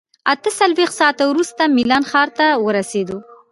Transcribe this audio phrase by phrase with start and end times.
[0.31, 3.17] اته څلوېښت ساعته وروسته میلان ښار ته ورسېدو.